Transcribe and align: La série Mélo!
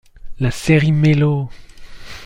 La 0.39 0.49
série 0.49 0.91
Mélo! 0.91 1.51